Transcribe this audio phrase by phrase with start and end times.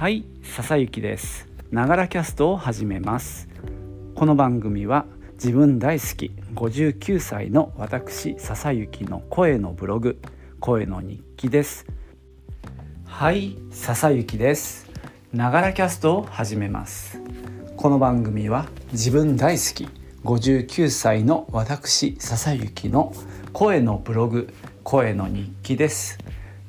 [0.00, 1.46] はい笹幸です。
[1.70, 3.50] ながらキャストを始めます。
[4.14, 10.18] この番組は自分大好き59歳の私笹幸の声のブログ
[10.58, 11.84] 声の日記です。
[13.04, 14.90] はい笹幸です。
[15.34, 17.20] ながらキャストを始めます。
[17.76, 19.90] この番組は自分大好き
[20.24, 23.12] 59歳の私笹幸の
[23.52, 24.48] 声のブログ
[24.82, 26.16] 声の日記です。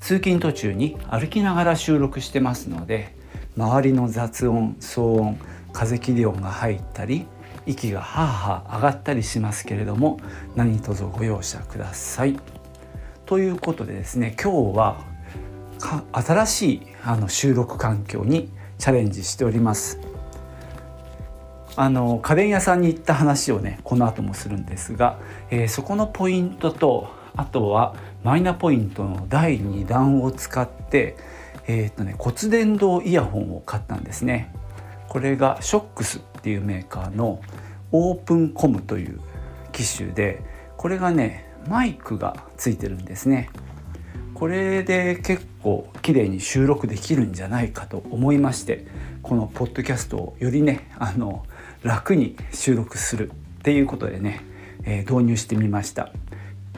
[0.01, 3.20] 通勤途中に歩きながら収録してますので
[3.57, 5.39] 周りの雑音騒音
[5.73, 7.25] 風切り音が入ったり
[7.65, 10.19] 息がはあはあ上がったりしますけれども
[10.55, 12.37] 何卒ご容赦ください。
[13.25, 15.05] ということでですね今日は
[16.11, 19.99] 新しいあの収録環境にチャレンジしております。
[21.77, 31.15] あの家電屋さんに行った話をねこの後もするんですが、えー、そこのポイントとあとはマイナポイントの第2弾を使って、
[31.73, 34.53] えーとね、骨伝導イヤホンを買ったんですね。
[35.07, 37.41] これがショックスっていうメーカーの
[37.93, 39.21] オープンコムという
[39.71, 40.41] 機種で
[40.75, 43.49] これがねマイクがついてるんですね。
[44.33, 48.87] これで結構綺麗に収録できるんじゃないかと思いまして
[49.21, 51.45] このポッドキャストをよりねあの
[51.83, 54.41] 楽に収録するっていうことでね、
[54.83, 56.11] えー、導入してみました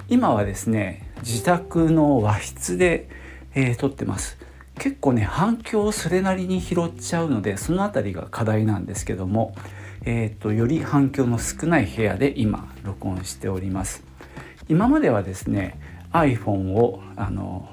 [0.09, 3.07] 今はですね自宅の和室で、
[3.55, 4.42] えー、撮ってます
[4.77, 9.55] 結構ね反響をそれなりに拾っちゃうのでその辺りが課題なんですけども、
[10.05, 14.03] えーと、より反響の少ない部屋で今録音しております
[14.67, 15.79] 今まではですね
[16.11, 17.69] iPhone をあの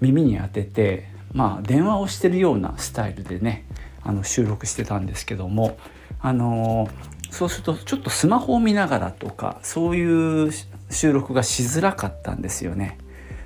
[0.00, 3.64] 耳に当ててまあ電話をしてるようなスタイルでね
[4.02, 5.78] あの収録してたんですけども
[6.20, 6.88] あの
[7.30, 10.52] そうするとちょっとスマホを見ながらとかそういう
[10.90, 12.98] 収録がしづらかったんですよね。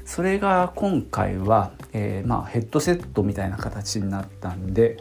[0.05, 4.99] それが今回は、えー、まあ、ヘッドセットみたいな形になったんで、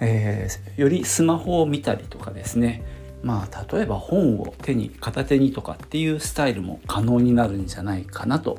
[0.00, 2.82] えー、よりスマホを見たりとかですね。
[3.22, 8.58] まあ例えば本を手に片手にとかっていうスタイルも可能になるんじゃないかなと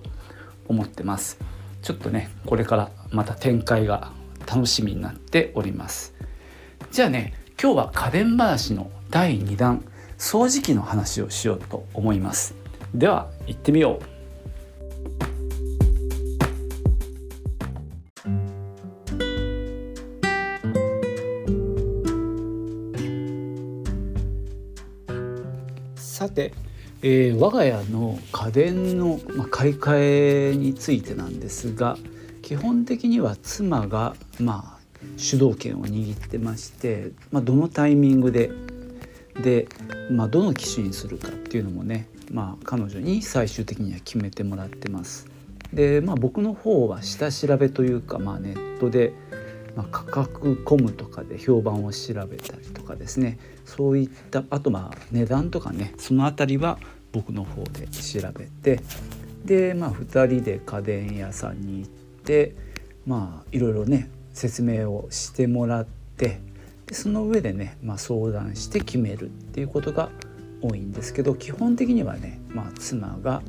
[0.67, 1.37] 思ってます。
[1.83, 4.11] ちょっとねこれからまた展開が
[4.47, 6.15] 楽しみになっております。
[6.91, 9.85] じゃあね今日は家電話の第2弾
[10.17, 12.55] 掃除機の話をしようと思います。
[12.95, 14.16] では行ってみよう。
[27.01, 29.19] えー、我が家の家電の、
[29.51, 31.97] 買い替えについてなんですが
[32.41, 34.77] 基本的には妻がまあ
[35.17, 38.51] 主導権を握ってまして、まあ、どのタイミングで
[39.41, 39.67] で、
[40.09, 45.27] まあ、どの機種にするかっていうのもね、まあ、彼女に最終的には決めてもらってます。
[45.73, 49.13] で、まあ、僕の方は下調べというか、まあ、ネットで、
[49.77, 53.37] まあ、価格コムとかで評判を調べたりとかですね。
[53.63, 55.93] そういったあとまあ値段とかね。
[55.99, 56.79] その辺りは
[57.11, 58.81] 僕の方で調べて。
[59.45, 62.55] で、まあ、2人で家電屋さんに行って
[63.05, 66.41] まあいろいろね説明をしてもらって。
[66.87, 70.09] でその上でね、まあ、相談して決めるっていうことが
[70.61, 73.43] 多いんですけど基本的にはね、まあ、妻が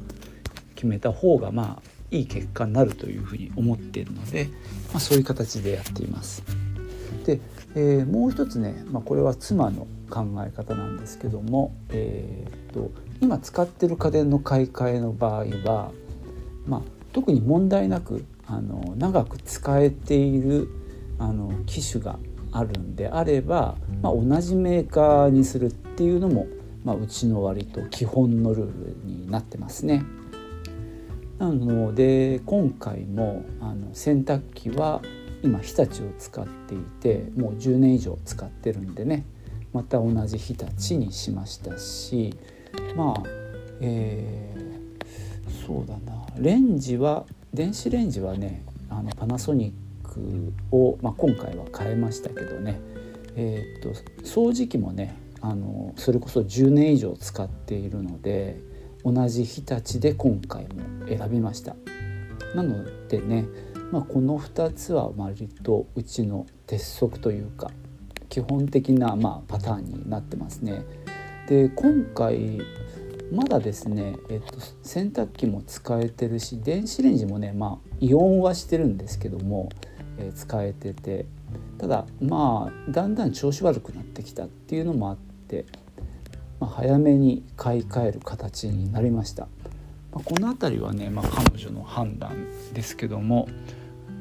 [0.75, 4.49] 決めた方がまあいい結果になるというふうに思っているので、
[4.93, 6.43] まあ、そういう形でやっています。
[7.27, 7.41] で、
[7.75, 15.93] えー、もう一つね、まあ、これは妻の考え方なんですけども、えー、っと今使ってる家電の買い替えの場合は、
[16.67, 16.83] まあ、
[17.13, 20.69] 特に問題なくあの長く使えている
[21.19, 22.19] あの機種が
[22.53, 26.47] あるんであれば、まあ、同じメーカーにするっていうのも、
[26.85, 30.05] まあ、うちの割と基本のルールになってますね。
[31.39, 35.03] なので今回もあの洗濯機は
[35.43, 39.25] 今日立を使っていてもう10年以上使ってるんでね
[39.73, 42.35] また同じ日立にしましたし
[42.97, 43.23] まあ
[43.81, 46.27] えー、そうだな。
[46.37, 52.81] レンジは電子レンジはねあのパナソニックを、まあ、今回は変えましたけどね、
[53.37, 58.61] えー、っと掃除機もねあのそれこそ10年以上使っているので
[59.05, 61.77] 同じ日立で今回も選びました。
[62.55, 63.47] なのでね、
[63.93, 67.71] まあ、この2つは割とうちの鉄則というか
[68.29, 70.85] 基本的なまパターンになってますね。
[71.49, 72.61] で今回
[73.33, 79.69] まだですね、えっと、洗濯機も使えてるし電子レンジもねまあイオンはしてるんですけども、
[80.19, 81.27] えー、使えてて。
[81.79, 85.65] ただまあだんだん調子悪くなってきたっていうのもあって、
[86.61, 89.49] まあ、早めに買い替える形になりました。
[90.13, 92.33] まあ、この辺りはね、まあ、彼女の判断
[92.73, 93.49] ですけども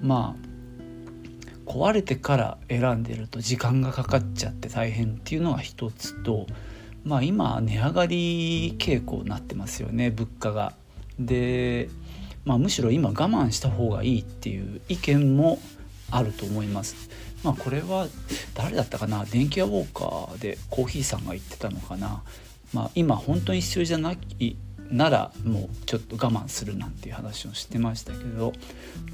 [0.01, 6.47] まあ壊れてから選んでると時間がかかっちゃって大変っていうのが一つと
[7.03, 10.73] まあ今値上がり傾向になってますよね物価が。
[11.19, 11.89] で、
[12.45, 15.59] まあ、むしろ今我慢した方がいいっていう意見も
[16.11, 17.09] あると思います。
[17.43, 18.07] まあ、これは
[18.55, 19.25] 誰だったかな？
[19.25, 22.23] 電気屋ウォーカーでコーヒーさんが言ってたのかな、
[22.73, 24.55] まあ、今本当に必要じゃない
[24.89, 28.53] ならもうちょっと我慢するなんていう話をしてましたけど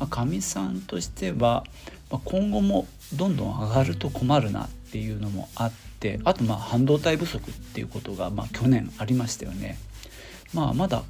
[0.09, 1.63] かみ、まあ、さんとしては、
[2.11, 9.77] まあ、今後もどんどん上がると困るなっていうのもあってあとまあ半導体不足っていうことがまあ去年ありましたよね。
[10.53, 11.03] まあ、まだ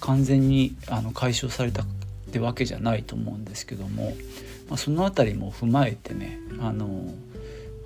[0.00, 1.86] 完全にあの解消されたっ
[2.30, 4.14] てわけじゃないと思うんですけども、
[4.68, 7.14] まあ、その辺りも踏まえてねあの、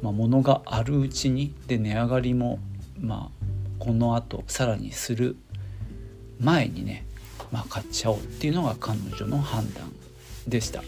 [0.03, 2.59] まあ、物があるうちにで値上がりも、
[2.99, 3.45] まあ、
[3.79, 5.37] このあとさらにする
[6.41, 7.05] 前にね、
[7.53, 9.93] まあ、買っちゃおうっていうのが彼女の判断
[10.47, 10.83] でした。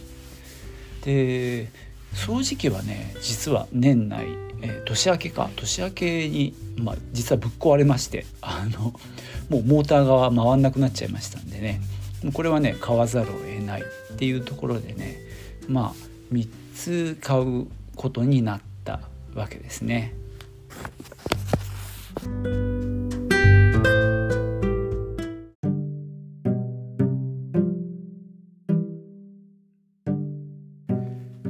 [1.05, 1.69] で
[2.15, 4.27] 掃除機はね実は年内、
[4.61, 8.93] えー、年明けか年明けに、まあ、実はぶっ壊れましてあの
[9.49, 11.81] もうモーターが回んなくなっちゃいましたんでね
[12.33, 15.21] これはね買わざるを得ないっていうところでね
[15.69, 15.94] まあ
[16.32, 17.67] 3つ買う
[17.97, 19.00] ことになった
[19.35, 20.14] わけですね。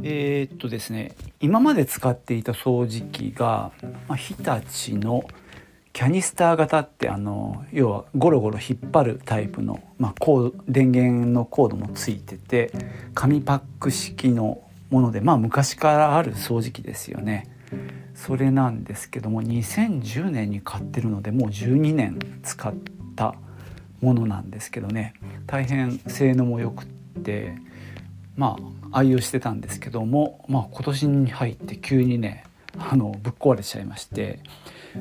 [0.04, 3.72] えー、っとですね今まで使っていた掃除機が、
[4.08, 5.24] まあ、日立の
[5.92, 12.72] キャニスター型ってあの要はゴロゴロ引っ張るタイプの、まあ、コード電源のコードもついてて
[13.14, 17.48] 紙パック式のものでまあ昔からある掃除機ですよね。
[18.14, 22.72] それなんですけども2010年に買ってるのでもう12年使っ
[23.16, 23.34] た
[24.00, 25.14] ものなんですけどね
[25.46, 26.86] 大変性能も良くっ
[27.22, 27.56] て
[28.36, 28.56] ま
[28.92, 32.44] あ愛用してたんですけども、まあ、今年に入って急にね
[32.78, 34.40] あのぶっ壊れちゃいまして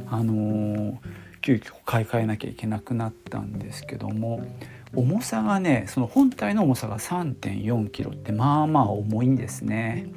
[0.10, 0.98] あのー、
[1.42, 4.46] 急遽買い替えなきゃいけなくなったんですけども
[4.96, 10.12] 重さがねその本体の重さが 3.4kg ってまあまあ重いんですね。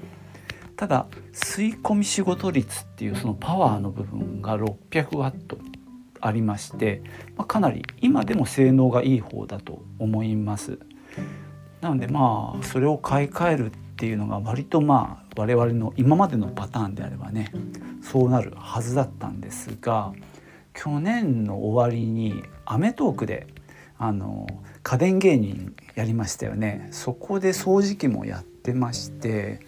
[0.76, 5.56] ただ吸い込み仕事率っていうそのパワーの部分が600ワット
[6.20, 7.02] ありまして、
[7.36, 10.78] まあ、かなり今でも性能がいい方だと思います。
[11.80, 17.52] なのでまあそれを買い替えるっていうのが割とまあ我々の今までのパターンであればね
[18.02, 20.12] そうなるはずだったんですが
[20.72, 23.46] 去年の終わりに『アメトーク』で
[23.96, 24.46] あの
[24.82, 29.60] 家電芸人やりましたよねそこで掃除機もやってまして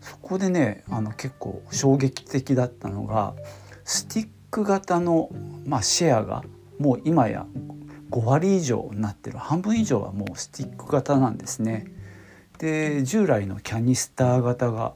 [0.00, 3.34] そこでねあの結構衝撃的だったのが
[3.84, 5.30] スティック型の、
[5.64, 6.44] まあ、シェアが
[6.78, 7.46] もう今や
[8.10, 11.86] 5割以上になってる半分以上はもうスティック型なんですね。
[12.58, 14.94] で従来のキャニスター型が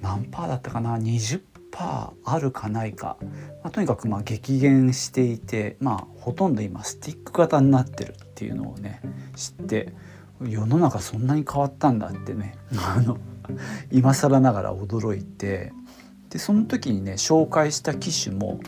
[0.00, 3.16] 何パーだったかな？20パーあるかないか、
[3.62, 9.00] まあ、とにかくま激減していて、まあ、ほとんど今スティック型になってるっていうのをね
[9.34, 9.92] 知って
[10.42, 12.56] 世の中そんなに変わったんだってね。
[12.76, 13.18] あの
[13.90, 15.72] 今更ながら驚いて。
[16.30, 18.58] でその時にね紹介した機種も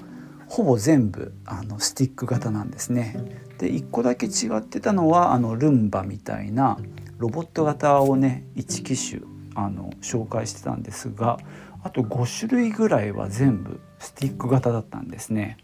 [0.48, 3.16] ほぼ全部あのスティック型なんですね。
[3.56, 6.76] で1個だけ違ってたのはあのルンバみたいな
[7.18, 9.22] ロボット型をね1機種
[9.54, 11.38] あの紹介してたんですが
[11.82, 15.58] あと5種類ぐらいは全部スティック型だったんですね。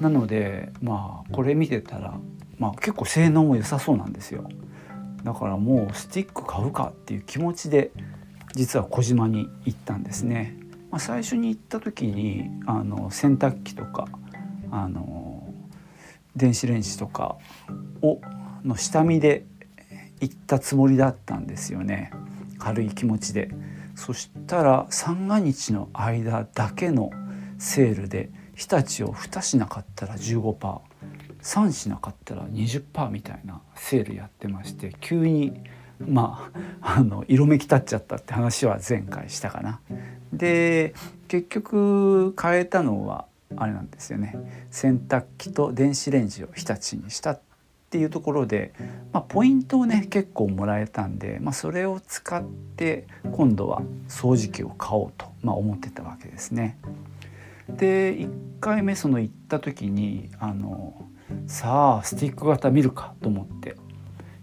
[0.00, 2.18] なのでまあこれ見てたら、
[2.58, 4.48] まあ、結構性能も良さそうなんですよ。
[5.24, 7.90] だからもうスティック買うかっていう気持ちで
[8.54, 10.56] 実は小島に行ったんですね。
[10.90, 14.06] まあ、最初に行った時にあの洗濯機とか
[14.70, 15.52] あの
[16.36, 17.36] 電子レンジとか
[18.02, 18.20] を
[18.64, 19.44] の下見で
[20.20, 22.10] 行ったつもりだったんですよね
[22.58, 23.50] 軽い気持ちで。
[23.96, 27.10] そしたら三が日の間だけの
[27.58, 35.62] セールで日立を2品買ったら 15%3 品買ったら20%みたいなセールやってまして急に
[35.98, 36.50] ま
[36.82, 39.80] ああの色めき立っちゃったって話は前回したかな。
[40.32, 40.94] で
[41.28, 43.24] 結局変えたのは
[43.56, 47.38] あれなんですよね洗濯機と電子レンジを日立にした
[47.96, 48.74] っていうところで、
[49.10, 56.76] まあ、ポイントをね結構もらえたんで、まあ、それを使って今度は掃除機を買おうと、まあ、思ってたわけですね。
[57.70, 58.28] で1
[58.60, 61.06] 回目その行った時にあの
[61.46, 63.76] さあスティック型見るかと思って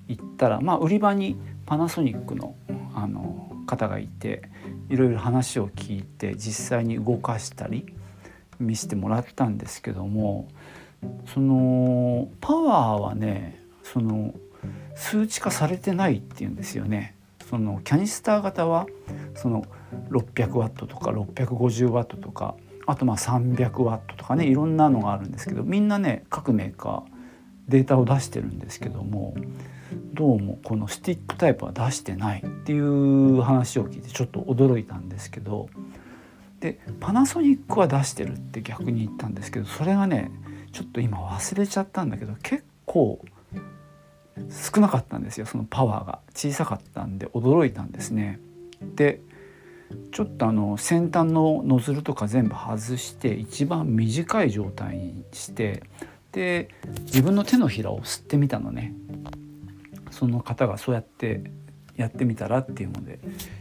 [0.07, 2.55] 行ったら、まあ、売り場にパナソニックの
[2.95, 4.41] あの方がいて
[4.89, 7.85] いろいろ話を聞いて実際に動かしたり
[8.59, 10.47] 見せてもらったんですけども
[11.33, 14.33] そのパワーはねその
[14.95, 17.15] 数値化されてないっていうんですよね。
[17.49, 18.87] そのキャニスター型は
[19.35, 19.65] その
[20.09, 22.55] 600ワットとか650ワットとか
[22.87, 27.03] あとまあ300ワットとかねいろんなのがあるんですけどみんなね各メーカー
[27.67, 29.35] データを出してるんですけども
[30.13, 35.69] どうもこのスティックタイプは出してないっていう話を聞いてちょっと驚いたんですけど
[36.59, 40.31] でパナソニックは出してるって逆に言ったんですけどそれがね
[40.73, 43.23] ちょっと今忘れちゃったんだけど結構
[44.49, 48.39] 少なかったんですよそのパワーが小さかったんで驚いたんですね。
[48.95, 49.21] で
[50.11, 55.83] ちょっとあの先端のノズルとか全部外して一番短い状態にして
[56.31, 56.69] で
[57.01, 58.93] 自分の手のひらを吸ってみたのね
[60.09, 61.43] その方がそうやって
[61.95, 63.19] やってみたらっていうので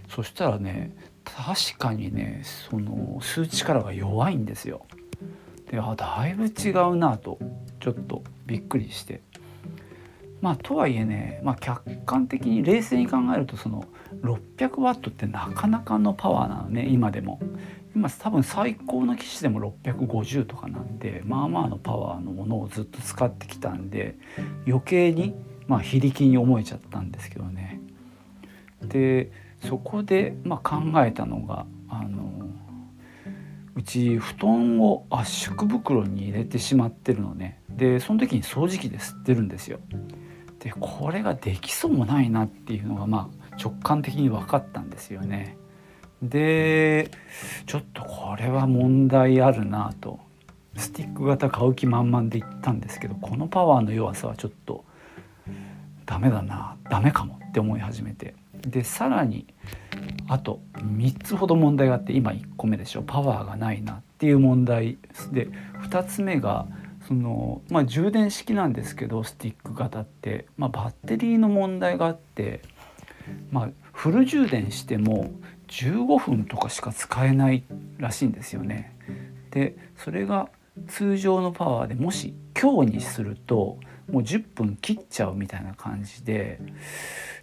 [0.08, 4.86] そしたらね確かにねその吸う力が弱いんですよ。
[5.72, 7.38] であだいぶ違うなと
[7.80, 9.22] ちょっとびっくりして
[10.42, 13.86] まあとはいえね、まあ、客観的に冷静に考えるとその
[14.22, 17.40] 600ワットってなかなかのパワーなのね今でも。
[17.94, 24.16] 今多分最高の機種でも650とかなんでまあまあのパワーのものをずっと使ってきたんで
[24.66, 25.34] 余計に
[25.66, 27.82] まあ非力に思えちゃったんですけどね。
[28.80, 32.48] でそこでまあ考えたのがあの
[33.74, 39.78] うち布団を圧縮袋に入れてしまってるのねでその時に掃除機で吸ってるんですよ。
[40.58, 45.56] でこれができそうもないなっていうのがまあ直感的に分かったんですよね。
[46.22, 47.10] で
[47.66, 50.20] ちょっとこれは問題あるなと
[50.76, 54.84] スティック型買う気満々で行ったんですけどこのパワーの弱さはちょっと
[56.06, 59.46] ダメだなダメかもって思い始めてでさらに
[60.28, 64.98] あと3つほど問題があって今1個目でしょパワーがないなっていう問題
[65.32, 65.48] で
[65.82, 66.66] 2つ目が
[67.06, 72.62] その、まあ、充電式なんですけどスティック型って、まあ、バッテリーの問題があって、
[73.50, 75.30] まあ、フル充電しても
[75.68, 77.64] 15分とかしか使えない
[77.98, 78.96] らしいんですよね。
[79.50, 80.48] でそれが
[80.88, 83.78] 通常のパワーでもし強にすると
[84.10, 86.58] もう10分切っちゃうみたいな感じで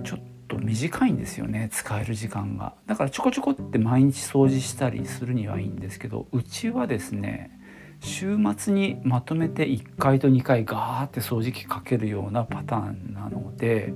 [0.04, 7.58] ちょっとと短いんですよね使える時間がだからちょこちょこって毎日掃除したりするにはいいんですけどうちはですね
[8.02, 13.94] 週末にまとめて1回と2回ガーって掃除機かけるようなパターンなので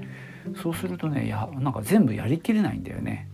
[0.61, 3.27] そうするとねやなんか全部やりきれないんだよね。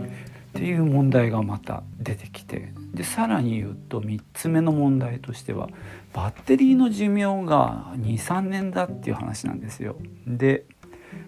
[0.00, 5.70] っていう問題がまた出てきてでさらに言うと3つ目の問題としては
[6.12, 9.96] バッテリーの寿命が23年だっていう話なんですよ。
[10.26, 10.64] で、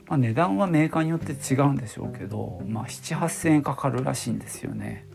[0.06, 5.06] まあ、値段はメーカーによって違うんでしょうけど、まあ、7,8,000円かかるらしいんですよね。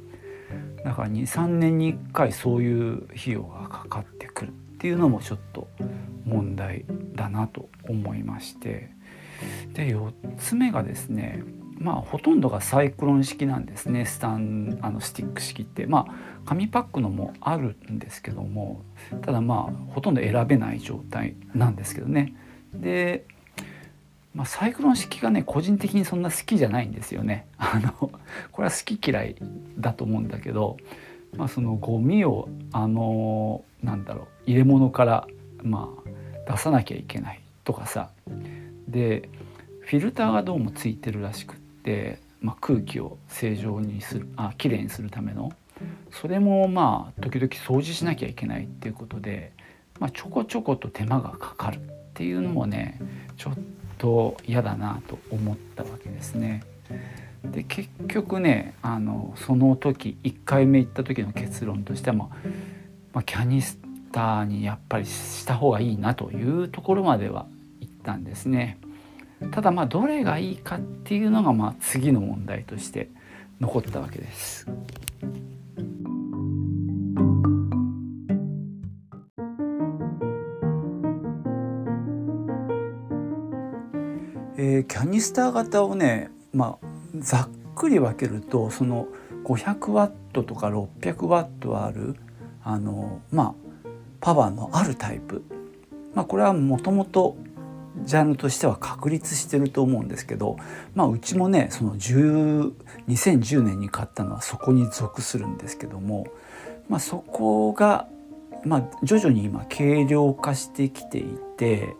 [0.83, 5.67] だから23年に1回そういう費用がかかってくるっていうのもちょっと
[6.25, 8.91] 問題だなと思いまして。
[9.73, 11.43] で4つ目がですね
[11.77, 14.05] まあほとんどがサイクロン式なんですね。
[14.05, 15.85] スタンあのスティック式って。
[15.85, 18.81] まあ紙パックのもあるんですけども
[19.21, 22.33] ただまあほとんど選べない状態なんですけどね。
[22.73, 23.25] で、
[24.35, 27.47] まあ、サイクロン式がね個人的にそんな好きじゃないんですよね。
[27.57, 27.91] あの
[28.51, 29.35] これは好き嫌い
[29.77, 30.77] だと思うんだけど、
[31.35, 35.27] まあ、そのゴミをあのなんだろう入れ物から
[35.63, 35.89] ま
[36.45, 38.11] あ出さなきゃいけないとかさ。
[38.87, 39.29] で
[39.81, 45.51] フィルターがどうもついてるらしくって、まあ、空気を正常にするあきれいにするための。
[46.11, 49.51] それもまあ時々掃除しなきゃいけないっていうことで、
[49.99, 51.81] まあ、ちょこちょこと手間がかかるっ
[52.13, 52.99] ていうのもね
[53.37, 53.61] ちょっと
[54.45, 56.63] 嫌だなと思ったわけですね。
[57.43, 62.27] で結局ねあのその時1回目行った時の結論としては、まあ、
[63.13, 63.79] まあ、キャニス
[64.11, 67.45] ターにやっぱりした方がいいなというところまでは
[67.79, 68.77] 行ったんですね。
[69.51, 73.09] ただまあどれがいいかっていうのがまあ次の問題として
[73.61, 74.67] 残ったわけです。
[84.89, 89.07] キャニスター型をね、まあ、ざっくり分けるとその
[89.45, 92.15] 500ワットとか600ワットある
[92.63, 95.43] あの、まあ、パワーのあるタイプ、
[96.13, 97.37] まあ、これはもともと
[98.03, 100.57] ジャンルとしては確立してると思うんですけど、
[100.95, 106.27] まあ、うちもねその2010年に買ったのはそこに属するんですけども、
[106.87, 108.07] まあ、そこが、
[108.65, 111.95] まあ、徐々に今軽量化してきていて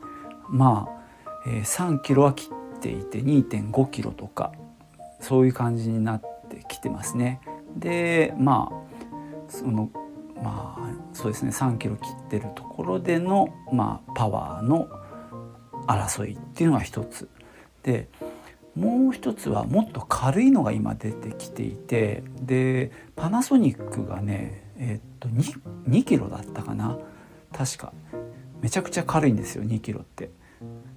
[0.49, 1.01] まあ、
[1.47, 4.51] えー、3キロは切っていて2.5キロとか
[5.19, 7.41] そういう感じになってきてますね。
[7.75, 9.89] でまあその
[10.35, 14.87] まあそうですね3キロ切ってるところでの、まあ、パワーの
[15.87, 17.29] 争いっていうのが一つ。
[17.83, 18.07] で
[18.75, 25.59] もう一つはもっと軽いのが今出てきていてでパナソニックがねえー、っと 2,
[25.89, 26.97] 2キロだったかな。
[27.51, 27.93] 確か。
[28.61, 30.29] めちゃくちゃ軽いんですよ2キロって。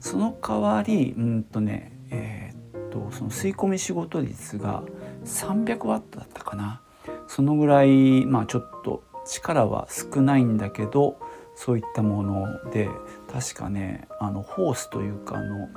[0.02, 4.82] その代わりうんとねえー、っとその吸い込み仕事率が
[5.24, 6.82] 300ワットだったかな。
[7.28, 11.18] そのぐらいまあちょっと力は少ないんだけど
[11.54, 12.90] そういったもので
[13.32, 15.68] 確かねあのホースというかあの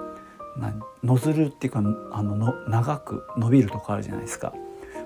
[1.04, 4.54] ノズルっていうかあのの長く伸びるとこあるじゃないですか。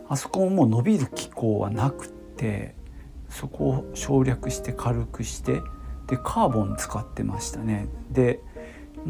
[0.07, 2.73] あそこももう伸びる機構はなくて
[3.27, 5.61] そこを省略して軽くして
[6.07, 7.89] でカーボン使ってましたね。
[8.09, 8.39] で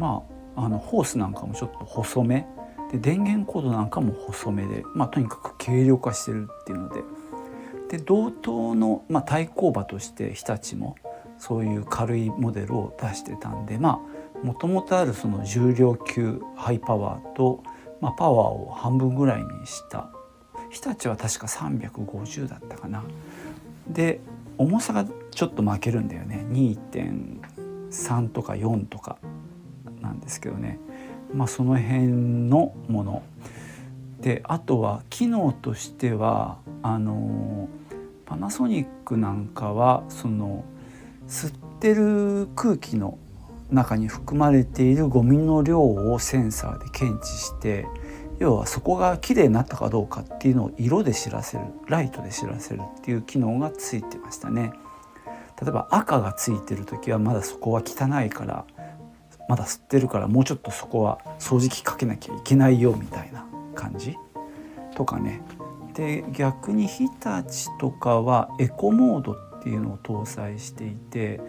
[0.00, 0.24] ま
[0.56, 2.46] ああのホースなんかもちょっと細め。
[2.90, 7.02] で電源コードなんかも細めで、まあ、とにかく軽量化してるっていうので。
[7.88, 10.94] で同等の、まあ、対抗馬として日立も
[11.38, 17.64] そういう軽いモデルを出してたんでもともとあるその重量級ハイパワーと、
[18.00, 20.08] まあ、パワーを半分ぐらいにした。
[20.70, 23.02] 日立は確か350だったかな。
[23.88, 24.20] で
[24.56, 26.46] 重さがちょっと負けるんだよね。
[26.48, 29.18] 2.3とか4とか。
[30.00, 30.78] なんですけどね。
[31.34, 32.06] まあその辺
[32.48, 33.22] のもの。
[34.20, 37.68] であとは機能としてはあの
[38.26, 40.64] パナソニックなんかはその
[41.26, 43.18] 吸ってる空気の
[43.70, 47.86] 中に含まれているゴミの量をセンサーで検知して
[48.38, 51.64] 要はそこが綺麗になったかどうかっていうのを色で知らせる。
[51.86, 54.72] ライトで知らせるっていう機能がついてましたね。
[55.60, 58.64] 例えば赤がついてる時はまだそこは汚いから
[59.50, 64.16] まだ吸ってるからもうちょっとそこは掃除機かけなきゃいけないよみたいな感じ？
[64.94, 65.42] とかね。
[65.92, 71.40] で逆に日立とかはエコモードっていうのを搭載していて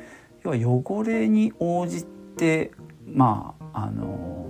[0.44, 2.04] 要は汚れに応じ
[2.38, 2.72] て
[3.06, 4.50] まああの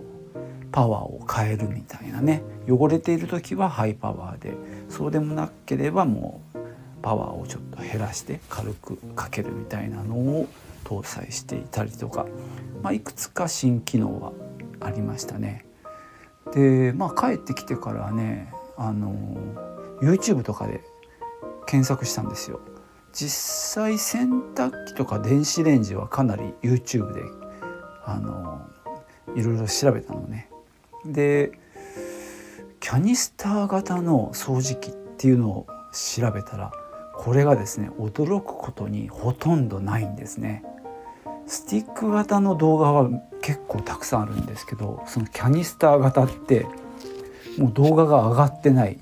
[0.72, 2.44] パワーを変えるみたいなね。
[2.70, 4.54] 汚れている時はハイパワーで
[4.88, 6.58] そうでもなければもう
[7.02, 10.48] パワーをちょっと減らして軽くかけるみたいなのを
[10.86, 12.26] 搭載していたりとか、
[12.82, 14.34] まあ、いくつか新機能は
[14.80, 15.66] ありましたね。
[16.54, 19.38] でまあ帰ってきてからねあの
[20.02, 20.82] YouTube とかで
[21.66, 22.60] 検索したんですよ。
[23.14, 27.22] 実際洗濯機とか電子レンジはかなり YouTube で
[28.06, 28.66] あの
[29.36, 30.50] いろいろ調べたのね。
[31.06, 31.52] で
[32.80, 36.72] キャニスター型の掃除機っていうのを調べたら
[37.16, 40.64] これがですね驚くことにほとんどないんですね。
[41.52, 43.10] スティック型の動画は
[43.42, 46.66] 結構たくさんあるんですけどそのキャニスター型って
[47.58, 48.98] もう動画が上がってない。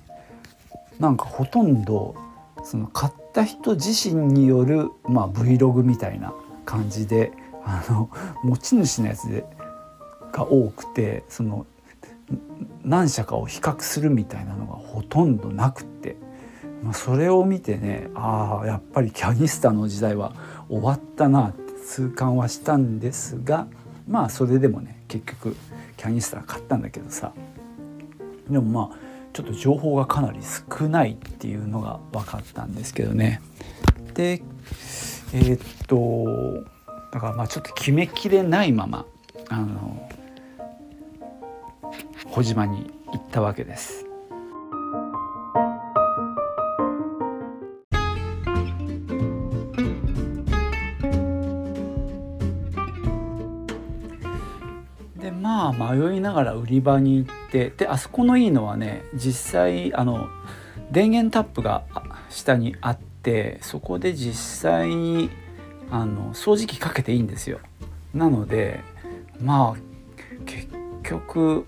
[0.98, 2.16] なんかほとんど
[2.64, 6.34] その買った人自身による、まあ、Vlog みたいな
[6.66, 7.32] 感じで
[7.64, 8.10] あの
[8.44, 9.46] 持ち主のやつで
[10.34, 11.68] が多くてその
[12.84, 16.18] 何社かを比較するみたいなのがほとんどなくって、
[16.84, 20.34] まあ、それを見てねああやっぱりキャニスターの時代は
[20.68, 23.66] 終わったなって痛感はしたんですが
[24.08, 25.56] まあそれでもね結局
[25.98, 27.34] キャニスター買ったんだけどさ
[28.48, 28.98] でもまあ
[29.34, 33.42] ちょっと情報がかなり少ないっていうのが分かったんですけどね
[34.14, 34.44] で
[35.34, 36.64] えー、っと
[37.12, 39.06] だからまあちょっと決めきれないまま
[39.50, 40.10] あの
[42.32, 44.09] 小島に行ったわけです。
[56.44, 60.30] がら売り場に行ってであそこのいいのはね実際あの
[60.92, 61.84] 電源タップが
[62.30, 65.30] 下にあってそこで実際に
[65.92, 67.60] あの掃除機かけていいんですよ。
[68.14, 68.82] なので
[69.42, 70.68] まあ結
[71.04, 71.66] 局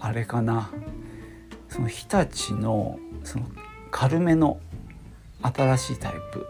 [0.00, 0.70] あれかな
[1.68, 3.46] その日立のその
[3.90, 4.60] 軽めの
[5.42, 6.46] 新しいタイプ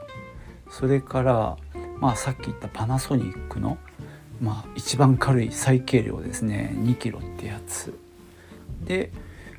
[0.70, 1.56] それから
[1.98, 3.78] まあさっき言ったパナソニックの
[4.40, 6.72] まあ一番軽い最軽量ですね。
[6.74, 7.98] 2キロってやつ。
[8.84, 9.10] で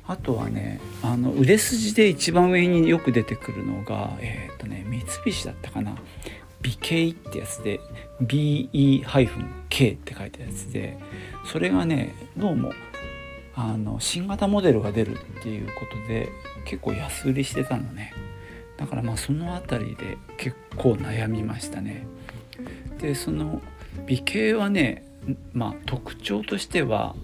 [0.06, 5.96] あとはねあの売れ筋で一番上によく出てくるのがえっ、ー、とね三菱だったかな。
[6.62, 7.80] 美形ってやつで
[8.22, 10.98] BE-K って書いたやつで
[11.46, 12.72] それがねどうも
[13.54, 16.28] あの新型モデルが出るっていうことで
[16.66, 18.12] 結構安売りしてたのね。
[18.76, 22.06] だからまあその辺りで結構悩みましたね。
[22.98, 23.62] でその
[24.06, 25.04] 美形はね
[25.52, 27.14] まあ特徴としては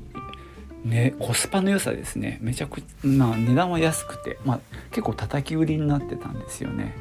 [0.85, 2.39] ねコスパの良さですね。
[2.41, 6.95] めちゃくちゃ、まあ、値段は安くて、まあ、結構叩き売りになってたんですよね。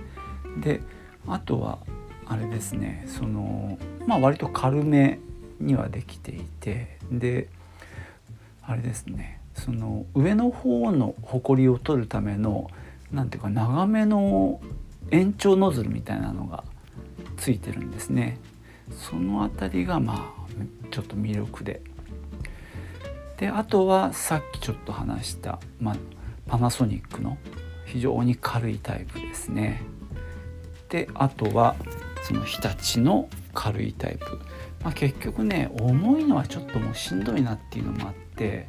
[0.57, 0.81] で
[1.27, 1.79] あとは
[2.27, 5.19] あれですねそのまあ割と軽め
[5.59, 7.47] にはできていてで
[8.63, 12.69] あれですねその上の方のほこりを取るための
[13.11, 14.59] なんていうか長めの
[15.11, 16.63] 延長ノズルみたいなのが
[17.37, 18.39] ついてるんですね。
[18.91, 20.45] その辺りがまあ
[20.91, 21.81] ちょっと魅力で。
[23.37, 25.95] であとはさっきちょっと話した、まあ、
[26.47, 27.37] パナソニックの
[27.85, 29.81] 非常に軽いタイプですね。
[30.89, 31.75] であとは
[32.23, 34.39] その日立の軽いタイプ、
[34.83, 38.67] まあ、結局ね重いのはちょっともうしんどいなっていうのもあって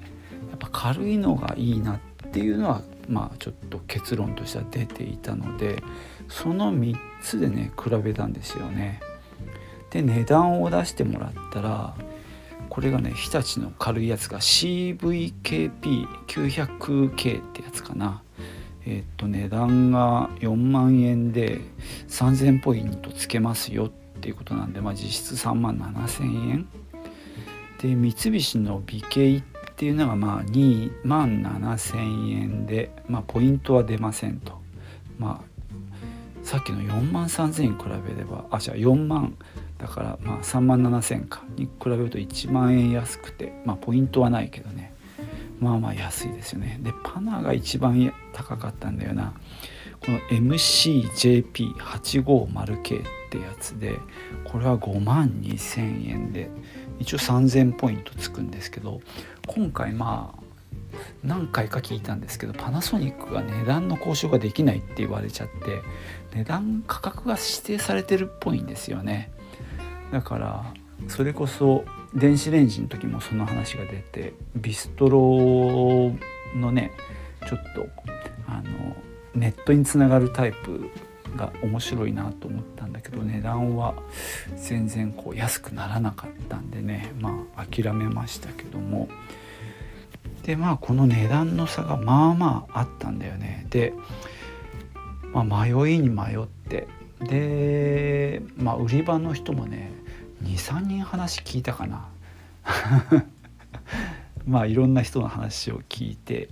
[0.50, 1.98] やっぱ軽いのがいいなっ
[2.32, 5.82] ていうのはまあちょっと結論としては出ていたので
[6.28, 9.00] その3つでね比べたんですよね。
[9.96, 11.94] で値段を出してもらったら
[12.68, 18.20] これがね日立の軽いやつが CVKP900K ってやつかな。
[18.84, 21.62] えっ、と値段が4万円で
[22.08, 26.68] 3000ポイントつけますよっていうことなんで、まあ、実質3万7000円
[27.80, 29.42] で三菱の美形っ
[29.74, 34.60] ていうのがまあ2万7000円で、まあ、ポイントは出ませんと。
[35.18, 35.46] まあ
[36.46, 39.36] さっきの4万3000円比べればあじゃあ4万
[39.78, 44.92] だからまあ3万7,000かに比べると1万円安くてまあポイントはないけどね。
[45.60, 46.78] まあまあ安いですよね。
[46.82, 49.32] でパナが一番高かったんだよな。
[50.00, 53.98] この MCJP850K ってやつで
[54.44, 56.50] これは5万2,000円で
[56.98, 59.00] 一応3,000ポイントつくんですけど
[59.46, 60.40] 今回まあ
[61.24, 65.82] 何回か聞いたんですけどパナソニックが値段の交渉ができないって言われちゃって
[66.34, 69.30] 値段価格が指定されてるっぽいんですよね。
[70.12, 70.74] だから
[71.08, 76.12] それこそ電子レンジの時もその話が出てビストロ
[76.58, 76.92] のね
[77.48, 77.86] ちょっと
[78.46, 78.96] あの
[79.34, 80.90] ネットにつながるタイプ
[81.36, 83.94] が面白いなと思ったんだけど値段は
[84.56, 89.08] 全然こう安くならなかったんでねまあ諦めましたけども。
[90.42, 93.66] でまあこの値段の差がまあまああったんだよね。
[93.68, 93.92] で、
[95.32, 96.86] まあ、迷いに迷って
[97.20, 99.92] でまあ売り場の人もね
[100.44, 102.08] 23人話聞いたかな。
[104.46, 106.48] まあいろんな人の話を聞いて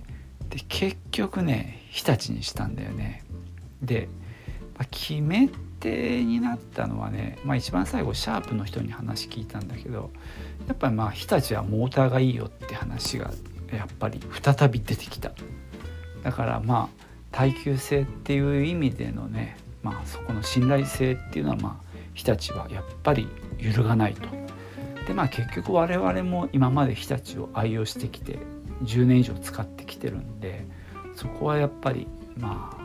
[0.49, 3.23] で結局ね日立にしたんだよね。
[3.81, 4.09] で、
[4.77, 5.49] まあ、決め
[5.79, 10.09] 手になったのはね、まあ、一番最後シャープの人に話聞いたんだけど
[10.67, 13.31] やっぱりまあ日立はモーターがいいよって話が
[13.71, 15.31] やっぱり再び出てきた。
[16.23, 23.27] だからまあ耐久性っていう意味でのねまあそこの信頼性っていうのはまあ日立はやっぱり
[23.59, 24.27] 揺るがないと。
[25.05, 28.39] でまあ結局我々も今まで日立を愛用してきて
[28.83, 30.65] 10年以上使ってきてるんで
[31.13, 32.75] そこはやっぱりま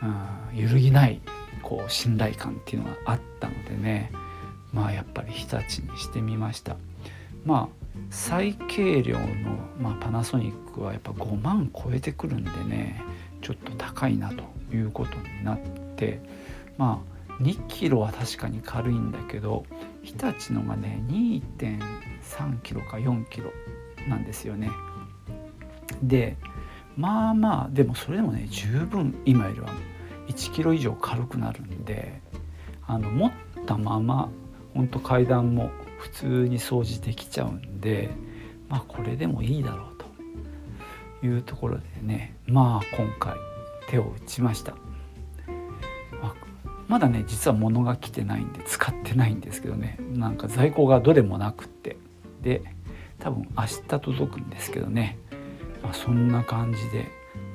[0.00, 1.20] あ、うん、揺るぎない
[1.64, 4.12] こう信頼感っていうのがあったのでね
[4.72, 6.76] まあやっぱり日立にしてみました。
[7.44, 9.26] まあ最軽量の、
[9.80, 13.02] まあ、パナソニックはやっぱ5万超えてくるんでね
[13.40, 14.44] ちょっと高いなと
[14.74, 15.58] いうことになっ
[15.96, 16.20] て
[16.76, 19.64] まあ2キロは確かに軽いんだけど
[20.02, 23.50] 日立のがね2.3キロか4キロ
[24.08, 24.70] なんですよね。
[26.02, 26.36] で
[26.96, 29.68] まあまあでもそれでもね十分今よりは
[30.28, 32.20] 1キロ以上軽くなるんで
[32.86, 33.32] あの持っ
[33.66, 34.30] たまま
[34.74, 38.10] ほんと階段も普通に掃除できちゃうんで
[38.68, 39.95] まあこれでもいいだろう
[41.26, 43.34] いうところでねまあ今回
[43.88, 44.74] 手を打ちました。
[46.88, 51.96] まだね実は物が来てないんで使ってないんですけどねなんか在庫がどれもなくって
[52.42, 52.62] で
[53.18, 55.18] 多分明日届くんですけどね、
[55.82, 57.06] まあ、そんな感じで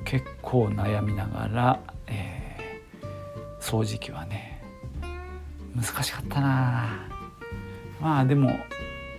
[0.04, 4.62] 結構悩みながら、えー、掃除機はね
[5.74, 7.08] 難しかったな
[8.00, 8.50] まあでも、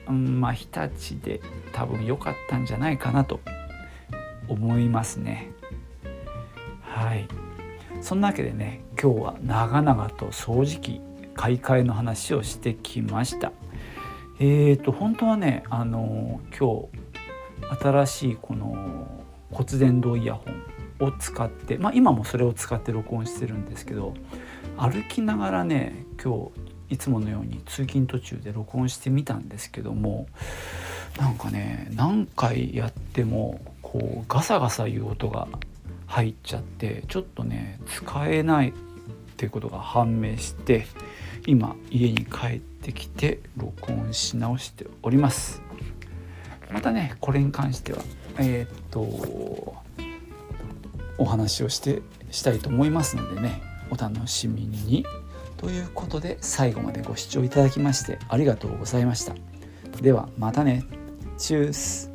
[0.09, 3.39] うん、まあ日立で多分良かったんじゃないかなと
[4.47, 5.51] 思いますね
[6.81, 7.27] はい。
[8.03, 11.01] そんなわけでね今日は長々と掃除機
[11.35, 13.53] 買い替えの話をしてきました
[14.39, 16.89] えーと本当はねあの今
[17.71, 19.07] 日新しいこの
[19.51, 20.43] 骨伝導イヤホ
[21.01, 24.13] ンを使ってまあ今もそれを使って録音してるんですけど
[24.77, 26.51] 歩きながらね今
[26.89, 30.27] 日いつものように通勤途中で録音してみたんですけども
[31.17, 33.61] なんかね何回やっても
[33.93, 35.47] こうガサガサいう音が
[36.07, 38.73] 入っちゃってちょっとね使えないっ
[39.37, 40.87] ていうことが判明して
[41.45, 45.61] 今家に帰ってきて録音し直しております。
[46.71, 47.99] またねこれに関しては
[48.39, 48.99] えー、っと
[51.19, 52.01] お話をして
[52.31, 55.05] したいと思いますのでねお楽しみに。
[55.57, 59.35] ということで最後までご視聴いただきましてありがとうございました。
[60.01, 60.83] ではまたね。
[61.37, 62.12] チュース。